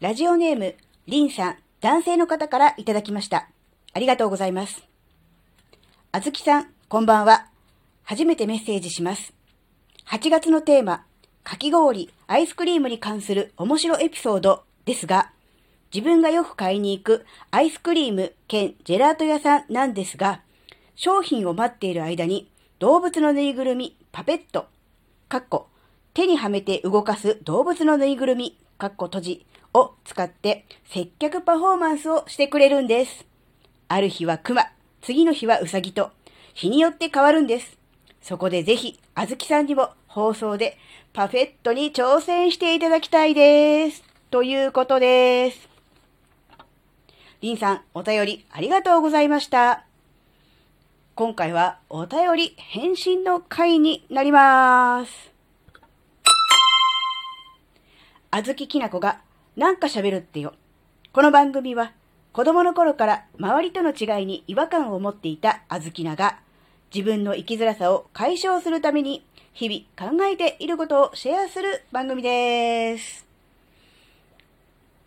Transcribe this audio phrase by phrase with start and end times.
[0.00, 0.76] ラジオネーム、
[1.08, 3.50] リンさん、男性の方からいただきました。
[3.92, 4.82] ありがとうございます。
[6.10, 7.48] あずきさん、こんばんは。
[8.02, 9.34] 初めてメッセージします。
[10.06, 11.04] 8月のテーマ、
[11.44, 15.32] かき氷、アイスクリームに関する面白エピソードですが、
[15.92, 20.40] 自分がよく買いに行くアイスクリーム兼ジェラート屋さんなんですが、
[20.96, 24.64] 商品を待っている間に動物のぬいぐるみ、パペット、
[25.28, 25.66] かっこ、
[26.14, 33.26] 手にはめて動かす動物のぬいぐるみ、かっこ閉じを使って接客パフォーマンスをしてくれるんです。
[33.88, 36.10] ある日はクマ、次の日はウサギと、
[36.54, 37.76] 日によって変わるんです。
[38.22, 40.78] そこでぜひ、あずきさんにも放送で
[41.12, 44.02] パフェットに挑戦していただきたいです。
[44.30, 45.68] ということです。
[47.42, 49.84] りんさん、お便りありがとうございました。
[51.14, 55.29] 今回はお便り返信の回になります。
[58.32, 59.20] あずききなこが
[59.56, 60.54] なんか喋るってよ。
[61.12, 61.92] この番組は
[62.32, 66.38] 子供の頃から周りとの違いに違和感を持っていたあずきなが
[66.94, 73.26] 自分の生きづらさを解消するために日々考えていることをシェアする番組です。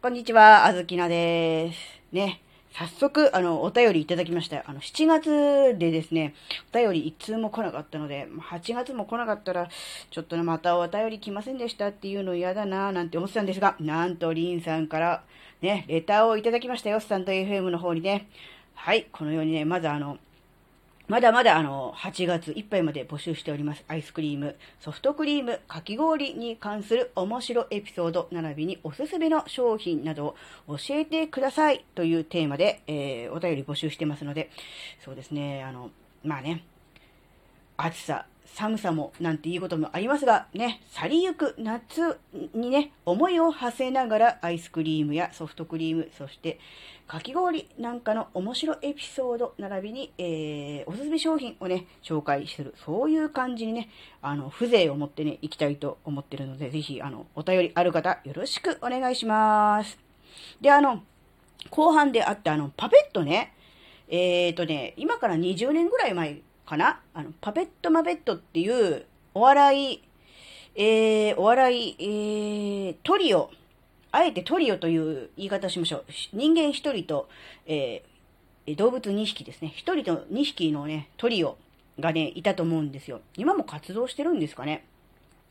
[0.01, 1.79] こんにちは、あずきなです。
[2.11, 2.42] ね。
[2.73, 4.63] 早速、あの、お便りいただきました。
[4.65, 6.33] あの、7月でですね、
[6.73, 9.69] お便り一通も来なかったので、8月も来なかったら、
[10.09, 15.23] ちょっとね、またお便り来ませんでしたっていうの嫌だなぁなんて思ってたんですが、なんと、りんさんから、
[15.61, 18.27] ね、レターをいただきましたよ、スタント FM の方にね。
[18.73, 20.17] はい、このようにね、まずあの、
[21.09, 23.83] まだまだあの、8月いっぱいまで募集しております。
[23.89, 34.49] アイスクリーム、ソフトクリーム、かき氷に関する面白エピソード、並びにおすすめの商品などを教えてくださいというテーマで、えー、お便り募集してますので、
[35.03, 35.91] そうですね、あの、
[36.23, 36.63] まあね、
[37.75, 42.19] 暑さ、寒さもなんていうこともありますが、ね、去りゆく夏
[42.53, 46.59] にね、思いを馳せながらアイスクリームやソフトクリーム、そして
[47.07, 52.73] かき氷なんかの面白エピソード並びに、えー、おすすめ商品をね、紹介する。
[52.85, 53.89] そういう感じにね、
[54.21, 59.99] あの、風情を持ってね、行きたいと思ってるので、ぜひ、あの、お便りある方、よろしくお願いします。
[60.61, 61.03] で、あの、
[61.69, 63.53] 後半であったあの、パペットね、
[64.07, 67.01] えーとね、今から20年ぐらい前かな？
[67.13, 70.03] あの、パペットマペットっていう、お笑い、
[70.75, 73.49] えー、お笑い、えー、トリオ、
[74.11, 76.05] あえてトリオという言い方をしましょう。
[76.33, 77.27] 人間一人と、
[77.65, 79.73] えー、動物二匹ですね。
[79.75, 81.57] 一人と二匹のね、トリオ
[81.99, 83.21] がね、いたと思うんですよ。
[83.37, 84.85] 今も活動してるんですかね。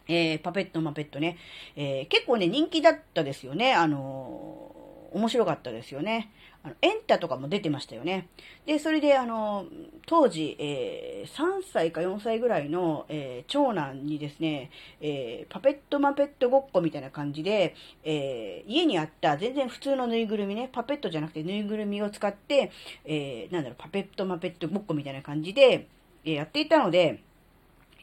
[0.09, 1.37] えー、パペットマペットね。
[1.77, 3.75] えー、結構ね、人気だったですよね。
[3.75, 6.33] あのー、面白かったですよね。
[6.65, 8.29] あの、エンタとかも出てましたよね。
[8.67, 9.67] で、それで、あの、
[10.07, 14.71] 当時、えー、3歳か4歳ぐらいの、えー、長男にですね、
[15.01, 17.75] えー、パペットマペットごっこみたいな感じで、
[18.05, 22.71] え、家にあった全然普通のぬいぐるみね、パペットじゃなくてぬいぐるみを使って、
[23.05, 25.87] え、なんだろう、パペットマペットごっこみたいな感じで、
[26.25, 27.21] え、やっていたので、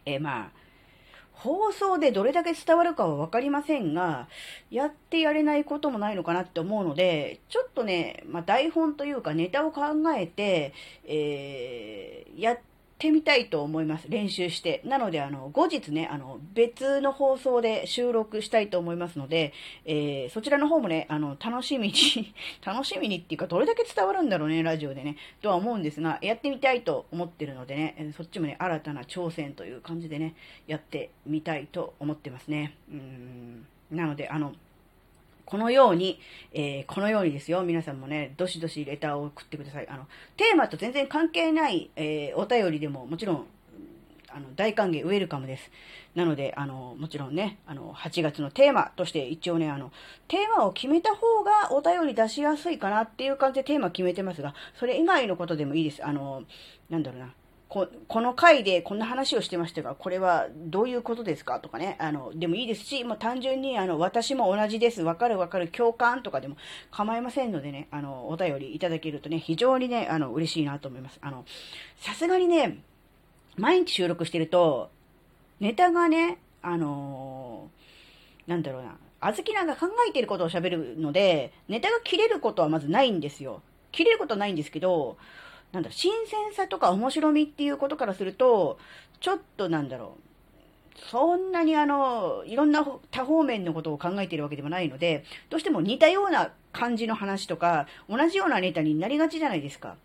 [0.05, 0.59] え、まあ、
[1.39, 4.27] 放送でどれだけ伝わるかは分かりませんが、
[4.69, 9.81] やってやれないこともないのかなって思うので、ちょっとね、まあ、台本というかネタを考
[10.17, 10.73] えて、
[11.05, 12.59] えー、やっ
[12.99, 14.07] ってみたいと思います。
[14.09, 14.81] 練習して。
[14.83, 19.53] なので、あの、後日ね、あの、別の放送で収録したいと思いますので、
[19.85, 21.93] えー、そちらの方もね、あの、楽しみに
[22.61, 30.35] 楽しみにっていうか、どれだけ伝わるんだろうね、ラジオでね、とは思うんですが、やってみたいと思ってるのでね、そっちもね、新たな挑戦という感じでね、
[30.67, 32.75] やってみたいと思ってますね。
[32.91, 33.66] うん。
[33.91, 34.53] なので、あの、
[35.49, 36.19] このように、
[36.53, 39.87] えー、このようにですよ、皆さんもね、どしどしレターを送ってください。
[39.89, 40.05] あの、
[40.37, 43.45] テーマと全然関係ない、えー、お便りでももちろん、
[44.29, 45.71] あの、大歓迎、ウェルカムです。
[46.13, 49.91] なので、あの、もちろんね、あの、8月のテーマとして一応ね、あの、
[50.27, 56.05] テーマを決めた方がお便り出しやすいかなっていう感じでテーマ決めてますが、それ以外のことでもいいです。
[56.05, 56.43] あの、
[56.91, 57.33] なんだろうな。
[57.69, 66.58] ここの回でこんな話をしてましたが、これはどういうことですかとかね、あの、でもいいですし、もう単純に、あの、私も同じです、わかるわかる、共感とかでも
[66.90, 71.20] 構いませんのでね、あの、お便りいただけるとね、非常にね、あの、嬉しいなと思います。
[71.22, 71.46] あの、
[71.99, 72.79] さすがにね、
[73.55, 74.90] 毎日収録してると、
[75.59, 83.61] ネタがね、あのー、なんだろうな、あずきなんか考えてることを喋るので、ネタが切れることはまずないんですよ。
[83.91, 85.17] 切れることはないんですけど、
[85.71, 88.79] なんだ、新鮮さとか面白みっていうことからすると、
[89.19, 90.29] ちょっとなんだろう、
[91.11, 99.95] そんなにあの、いろんな多方面のことを考えているわけでもないので、どうしても似たような感じの話とか、同じようなネタになりがちじゃないですか。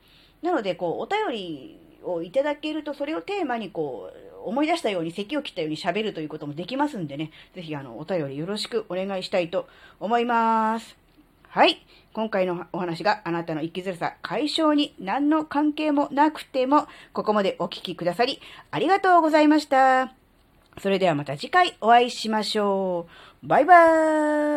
[0.42, 9.66] なので、こう、お便りをいただけると、それをテーマにこう、思い出したように、咳を切ったように喋るということもできますんでね、ぜひあの、お便りよろしくお願いしたいと
[10.00, 11.03] 思います。
[11.54, 11.86] はい。
[12.12, 18.40] 今回のお話があなたの生きづらさ解消に何の関係もなくても、ここまでお聞きくださり、
[18.72, 20.12] ありがとうございました。
[20.82, 23.06] それではまた次回お会いしましょ
[23.44, 23.46] う。
[23.46, 24.53] バイバーイ